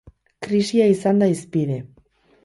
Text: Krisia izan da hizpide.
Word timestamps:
Krisia 0.45 0.87
izan 0.93 1.21
da 1.23 1.27
hizpide. 1.33 1.77